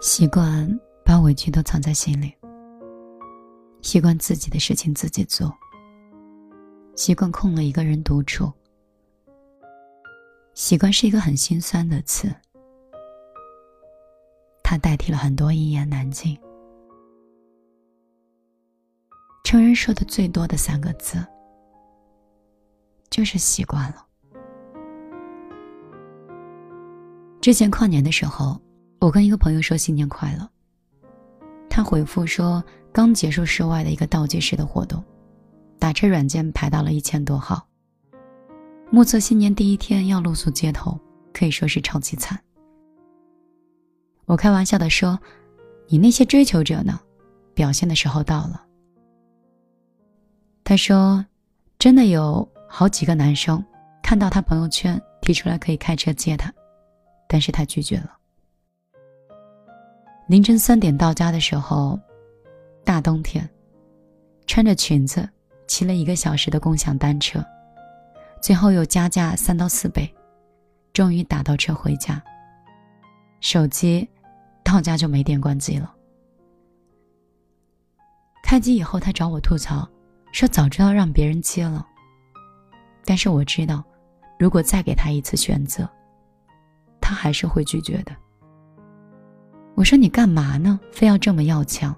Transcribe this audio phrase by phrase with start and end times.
[0.00, 2.32] 习惯把委屈都藏在心里，
[3.82, 5.52] 习惯自己的事情自己做，
[6.94, 8.52] 习惯空了一个人独处。
[10.54, 12.32] 习惯是一个很心酸的词，
[14.62, 16.38] 它代替了很多一言难尽。
[19.42, 21.24] 成人说的最多的三个字，
[23.10, 24.06] 就是习惯了。
[27.40, 28.60] 之前跨年的时候。
[29.00, 30.48] 我跟一个朋友说新年快乐，
[31.70, 35.02] 他回复说刚结束室外的一个倒计时的活动，
[35.78, 37.64] 打车软件排到了一千多号。
[38.90, 40.98] 目测新年第一天要露宿街头，
[41.32, 42.38] 可以说是超级惨。
[44.24, 45.18] 我开玩笑的说
[45.88, 46.98] ：“你那些追求者呢？
[47.54, 48.64] 表现的时候到了。”
[50.64, 51.24] 他说
[51.78, 53.64] ：“真的有好几个男生
[54.02, 56.52] 看到他朋友圈提出来可以开车接他，
[57.28, 58.16] 但是他拒绝了。”
[60.28, 61.98] 凌晨三点到家的时候，
[62.84, 63.48] 大冬天，
[64.46, 65.26] 穿着裙子
[65.66, 67.42] 骑了一个小时的共享单车，
[68.42, 70.14] 最后又加价三到四倍，
[70.92, 72.22] 终于打到车回家。
[73.40, 74.06] 手机
[74.62, 75.94] 到家就没电关机了。
[78.42, 79.88] 开机以后，他找我吐槽，
[80.32, 81.86] 说早知道让别人接了。
[83.02, 83.82] 但是我知道，
[84.38, 85.88] 如果再给他一次选择，
[87.00, 88.14] 他还是会拒绝的。
[89.78, 90.80] 我说你干嘛呢？
[90.90, 91.94] 非要这么要强？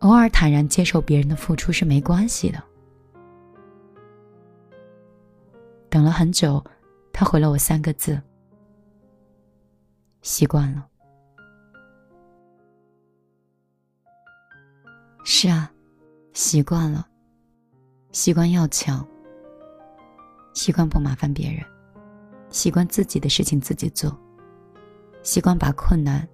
[0.00, 2.60] 偶尔坦然接受别人的付出是没关系的。
[5.88, 6.60] 等了很久，
[7.12, 8.20] 他回了我三个字：
[10.22, 10.84] 习惯了。
[15.24, 15.70] 是啊，
[16.32, 17.06] 习惯了，
[18.10, 19.06] 习惯要强，
[20.52, 21.64] 习惯不麻烦别人，
[22.50, 24.12] 习惯自己的事情自己做。
[25.24, 26.28] 习惯把困难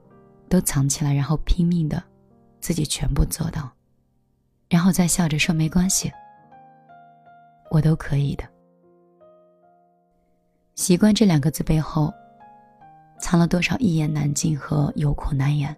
[0.49, 2.03] 都藏起来，然后拼命的
[2.61, 3.71] 自己全部做到，
[4.69, 6.13] 然后再笑着说没关系，
[7.71, 8.45] 我都可以的。
[10.75, 12.13] 习惯这两个字背后，
[13.21, 15.75] 藏了多少一言难尽和有苦难言？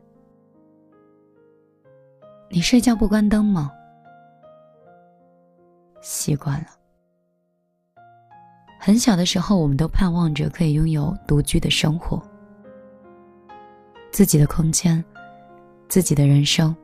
[2.49, 3.71] 你睡觉不关灯吗？
[6.01, 6.67] 习惯了。
[8.81, 12.21] 很小的时候，我们都盼望着可以拥有独居的生活。
[14.13, 15.03] 自己的空间，
[15.89, 16.75] 自己的人生。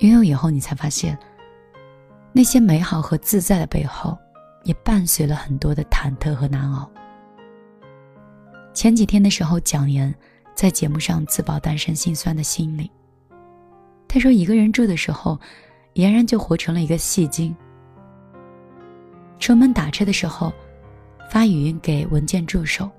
[0.00, 1.18] 拥有以后，你才发现，
[2.32, 4.16] 那些美好和自在的背后，
[4.64, 6.88] 也伴随了很多的忐忑和难熬。
[8.74, 10.14] 前几天的时候，蒋岩
[10.54, 12.90] 在节目上自曝单身心酸的心理。
[14.06, 15.40] 他说，一个人住的时候，
[15.94, 17.56] 俨然就活成了一个戏精。
[19.38, 20.52] 出门打车的时候，
[21.30, 22.90] 发语音给文件助手。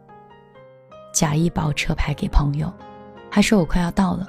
[1.12, 2.72] 假意报车牌给朋友，
[3.30, 4.28] 还说我快要到了，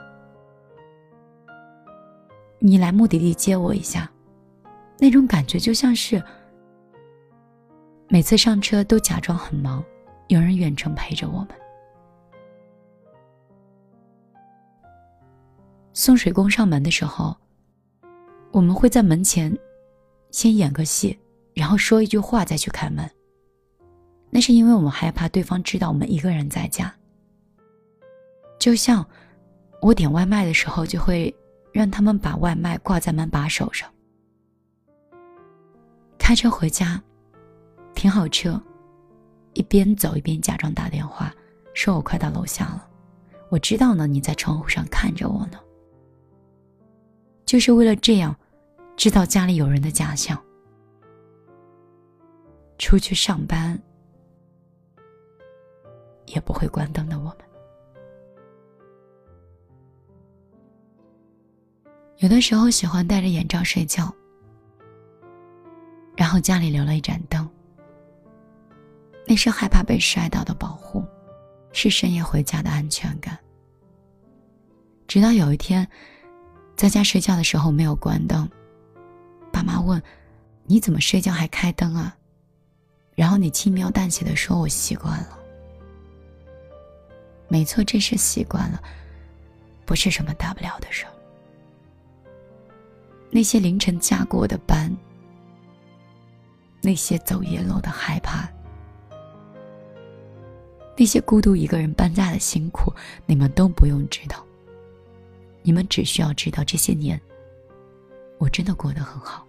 [2.58, 4.10] 你来目的地接我一下。
[4.98, 6.22] 那种感觉就像是
[8.08, 9.82] 每次上车都假装很忙，
[10.28, 11.48] 有人远程陪着我们。
[15.92, 17.36] 送水工上门的时候，
[18.50, 19.56] 我们会在门前
[20.30, 21.18] 先演个戏，
[21.54, 23.08] 然后说一句话再去开门。
[24.34, 26.90] 那是因为我们害怕对方知道我们一个人在家。
[28.58, 29.06] 就像
[29.82, 31.34] 我点外卖的时候，就会
[31.70, 33.86] 让他们把外卖挂在门把手上。
[36.18, 36.98] 开车回家，
[37.94, 38.58] 停好车，
[39.52, 41.30] 一边走一边假装打电话，
[41.74, 42.88] 说我快到楼下了。
[43.50, 45.58] 我知道呢，你在窗户上看着我呢。
[47.44, 48.34] 就是为了这样，
[48.96, 50.42] 制造家里有人的假象。
[52.78, 53.78] 出去上班。
[56.34, 57.36] 也不会关灯的我们，
[62.18, 64.12] 有的时候喜欢戴着眼罩睡觉，
[66.16, 67.48] 然后家里留了一盏灯，
[69.26, 71.04] 那是害怕被摔倒的保护，
[71.72, 73.38] 是深夜回家的安全感。
[75.06, 75.86] 直到有一天，
[76.76, 78.48] 在家睡觉的时候没有关灯，
[79.52, 80.02] 爸妈问
[80.64, 82.16] ：“你怎么睡觉还开灯啊？”
[83.14, 85.38] 然后你轻描淡写的说：“我习惯了。”
[87.52, 88.82] 没错，这是习惯了，
[89.84, 91.12] 不是什么大不了的事儿。
[93.30, 94.90] 那些凌晨加过的班，
[96.80, 98.48] 那些走夜路的害怕，
[100.96, 102.90] 那些孤独一个人搬家的辛苦，
[103.26, 104.42] 你们都不用知道。
[105.62, 107.20] 你们只需要知道，这些年
[108.38, 109.46] 我真的过得很好。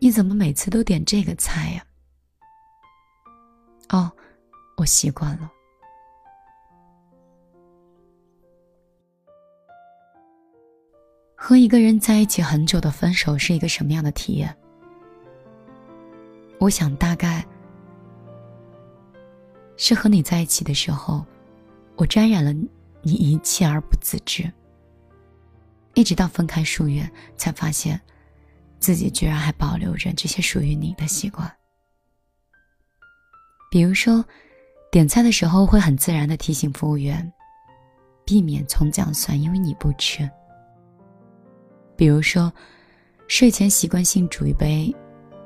[0.00, 1.86] 你怎么每次都点这个菜呀？
[3.92, 4.10] 哦，
[4.76, 5.50] 我习惯了。
[11.36, 14.56] 和一个人在一起很久的分手是一个什么样的体验？
[16.58, 17.44] 我想大概
[19.76, 21.26] 是和你在一起的时候，
[21.96, 22.52] 我沾染了
[23.02, 24.50] 你一切而不自知，
[25.94, 28.00] 一直到分开数月，才发现
[28.78, 31.52] 自己居然还保留着这些属于你的习惯。
[33.72, 34.22] 比如说，
[34.90, 37.32] 点菜的时候会很自然的提醒服务员，
[38.22, 40.28] 避免葱姜蒜，因为你不吃。
[41.96, 42.52] 比如说，
[43.28, 44.94] 睡前习惯性煮一杯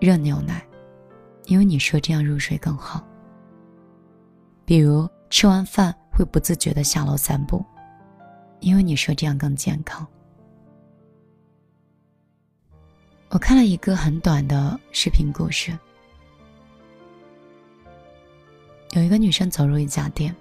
[0.01, 0.61] 热牛奶，
[1.45, 3.01] 因为你说这样入睡更好。
[4.65, 7.65] 比如吃完饭会不自觉的下楼散步，
[8.59, 10.05] 因为你说这样更健康。
[13.29, 15.79] 我看了一个很短的视频故事。
[18.97, 20.35] 有一个女生走入一家店，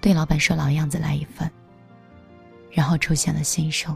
[0.00, 1.50] 对老板说：“老样子来一份。”
[2.72, 3.94] 然后出现了新手。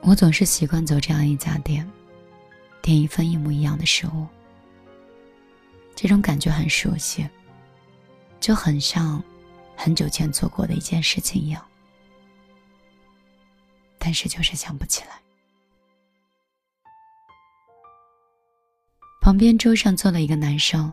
[0.00, 1.90] 我总是习惯走这样一家店，
[2.80, 4.28] 点一份一模一样的食物。
[5.96, 7.28] 这种感觉很熟悉，
[8.38, 9.20] 就很像
[9.76, 11.60] 很久前做过的一件事情一样，
[13.98, 15.20] 但是就是想不起来。
[19.24, 20.92] 旁边桌上坐了一个男生，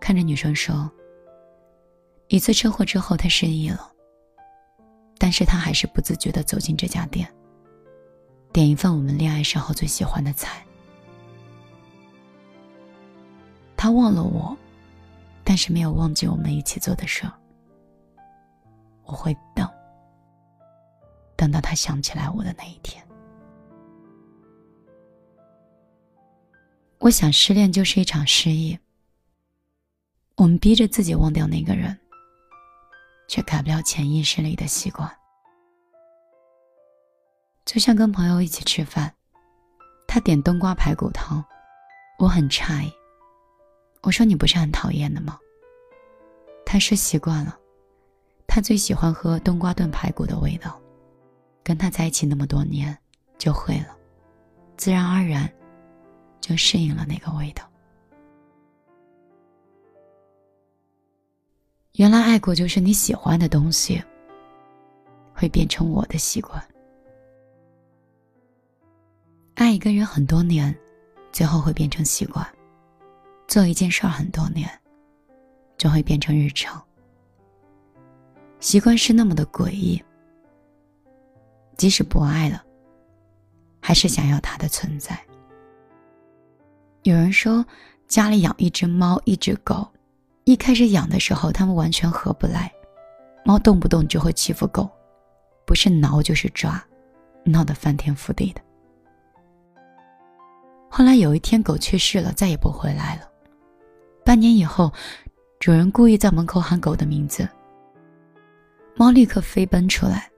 [0.00, 0.90] 看着女生说
[2.26, 3.92] ：“一次车祸之后，他失忆了。
[5.16, 7.32] 但是他还是不自觉的走进这家店，
[8.52, 10.60] 点一份我们恋爱时候最喜欢的菜。
[13.76, 14.56] 他忘了我，
[15.44, 17.32] 但是没有忘记我们一起做的事儿。
[19.04, 19.70] 我会等，
[21.36, 23.00] 等到他想起来我的那一天。”
[27.00, 28.76] 我想，失恋就是一场失忆。
[30.36, 31.96] 我们逼着自己忘掉那个人，
[33.28, 35.08] 却改不了潜意识里的习惯。
[37.64, 39.14] 就像跟朋友一起吃饭，
[40.08, 41.44] 他点冬瓜排骨汤，
[42.18, 42.92] 我很诧异。
[44.02, 45.38] 我说：“你不是很讨厌的吗？”
[46.66, 47.58] 他说：“习惯了，
[48.46, 50.80] 他最喜欢喝冬瓜炖排骨的味道。
[51.62, 52.96] 跟他在一起那么多年，
[53.36, 53.96] 就会了，
[54.76, 55.52] 自然而然。”
[56.40, 57.64] 就适应了那个味道。
[61.94, 64.02] 原来爱过就是你喜欢的东西，
[65.34, 66.62] 会变成我的习惯。
[69.54, 70.72] 爱一个人很多年，
[71.32, 72.46] 最后会变成习惯；
[73.48, 74.70] 做一件事儿很多年，
[75.76, 76.80] 就会变成日常。
[78.60, 80.00] 习惯是那么的诡异，
[81.76, 82.64] 即使不爱了，
[83.80, 85.20] 还是想要它的存在。
[87.02, 87.64] 有人说，
[88.06, 89.86] 家里养一只猫，一只狗。
[90.44, 92.72] 一开始养的时候，它们完全合不来，
[93.44, 94.88] 猫动不动就会欺负狗，
[95.66, 96.82] 不是挠就是抓，
[97.44, 98.60] 闹得翻天覆地的。
[100.90, 103.28] 后来有一天，狗去世了，再也不回来了。
[104.24, 104.90] 半年以后，
[105.60, 107.48] 主人故意在门口喊狗的名字，
[108.96, 110.30] 猫立刻飞奔出来，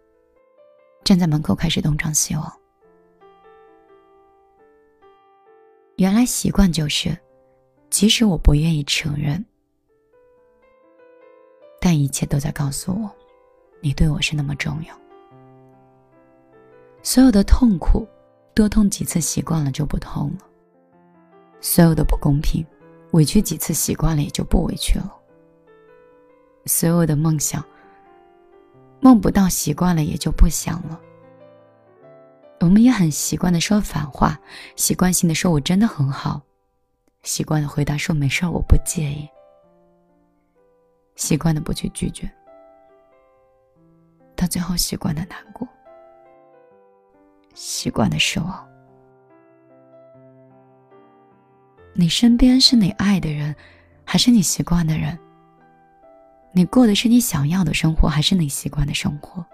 [1.05, 2.60] 站在门口开始东张西望。
[6.00, 7.14] 原来习惯就是，
[7.90, 9.45] 即使我不愿意承认，
[11.78, 13.11] 但一切都在告诉我，
[13.83, 14.99] 你对我是那么重要。
[17.02, 18.09] 所有的痛苦，
[18.54, 20.47] 多痛几次习惯了就不痛了；
[21.61, 22.64] 所有的不公平，
[23.11, 25.04] 委屈几次习惯了也就不委屈了；
[26.64, 27.62] 所有的梦想，
[29.00, 30.99] 梦不到习惯了也就不想了。
[32.61, 34.38] 我们也很习惯的说反话，
[34.76, 36.40] 习惯性的说“我真的很好”，
[37.25, 39.26] 习惯的回答说“没事儿，我不介意”，
[41.17, 42.31] 习惯的不去拒绝，
[44.37, 45.67] 到最后习惯的难过，
[47.55, 48.69] 习惯的失望。
[51.95, 53.57] 你身边是你爱的人，
[54.05, 55.19] 还是你习惯的人？
[56.52, 59.45] 你过的是你想要的生活，还是你习惯的生活？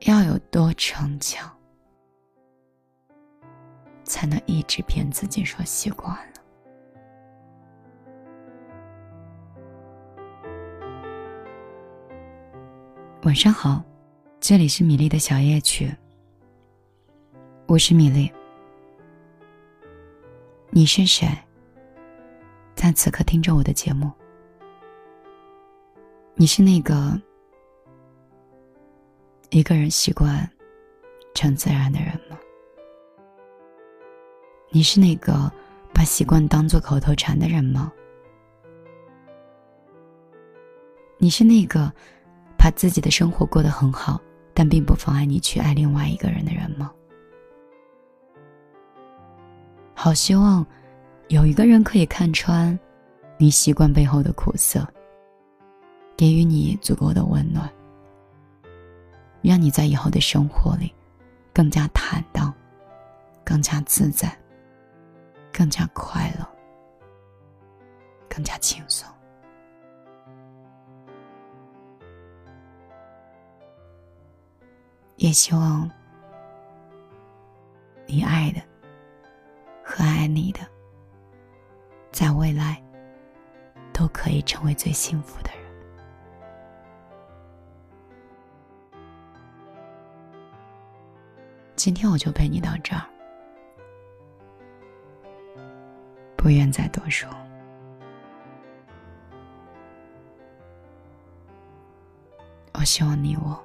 [0.00, 1.50] 要有多逞强，
[4.04, 6.34] 才能一直骗自己说习惯了。
[13.22, 13.82] 晚上好，
[14.40, 15.92] 这里是米粒的小夜曲。
[17.66, 18.32] 我是米粒，
[20.70, 21.28] 你是谁？
[22.74, 24.10] 在此刻听着我的节目，
[26.36, 27.20] 你是那个
[29.50, 30.48] 一个人习惯
[31.34, 32.38] 成自然的人吗？
[34.70, 35.50] 你是那个
[35.94, 37.90] 把习惯当做口头禅的人吗？
[41.16, 41.90] 你是那个
[42.58, 44.20] 把自己的生活过得很好，
[44.52, 46.92] 但并不妨碍你去爱另外一个人的人吗？
[49.94, 50.64] 好希望
[51.28, 52.78] 有一个人可以看穿
[53.38, 54.86] 你习惯背后的苦涩，
[56.18, 57.66] 给予你足够的温暖，
[59.42, 60.94] 让你在以后的生活里
[61.52, 62.52] 更加坦荡，
[63.44, 64.36] 更加自在。
[65.50, 66.48] 更加快乐，
[68.28, 69.08] 更加轻松。
[75.16, 75.90] 也希望
[78.06, 78.62] 你爱的
[79.82, 80.60] 和爱你的，
[82.12, 82.80] 在未来
[83.92, 85.57] 都可以成为最幸福的人。
[91.78, 93.06] 今天我就陪你到这儿。
[96.36, 97.30] 不愿再多说。
[102.74, 103.64] 我希望你我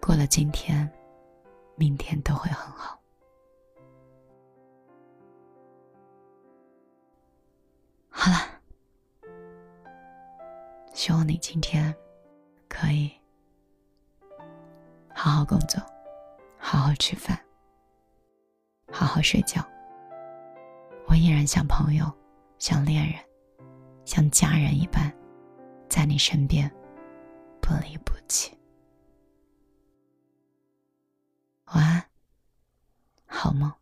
[0.00, 0.88] 过了今天，
[1.74, 2.96] 明天都会很好。
[8.10, 8.38] 好了，
[10.94, 11.92] 希望你今天
[12.68, 13.10] 可以
[15.18, 15.80] 好好工作，
[16.58, 17.40] 好好吃饭，
[18.92, 19.66] 好好睡觉。
[21.08, 22.04] 我依然像朋友，
[22.58, 23.18] 像恋人，
[24.04, 25.10] 像家人一般，
[25.88, 26.70] 在你身边，
[27.62, 28.54] 不离不弃。
[31.74, 32.04] 晚安，
[33.26, 33.72] 好梦。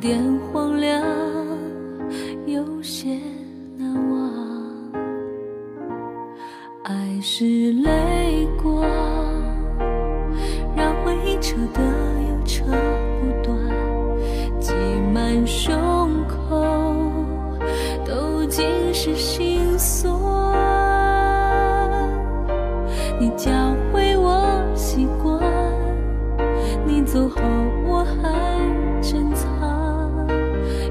[0.00, 0.45] 电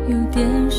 [0.08, 0.70] 有点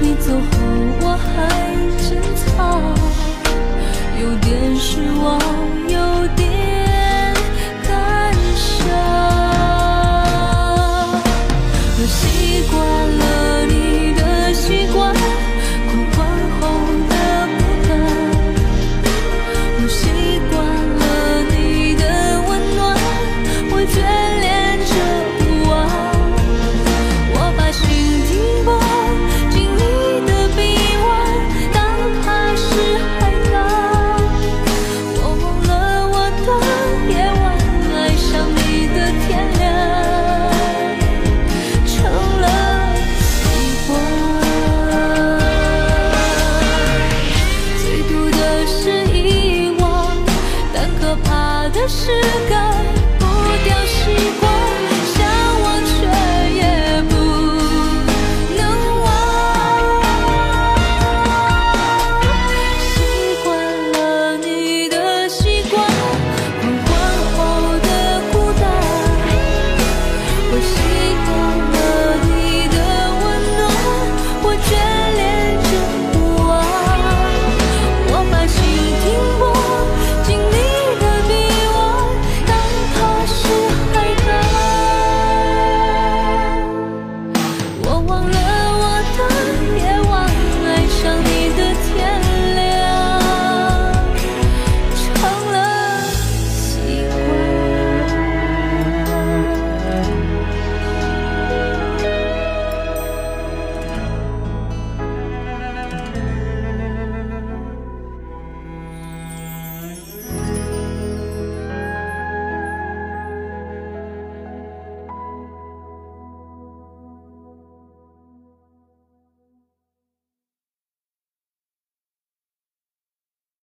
[0.00, 0.40] 你走后
[1.00, 2.80] 我还珍藏
[4.20, 5.40] 有点失望
[5.88, 6.57] 有点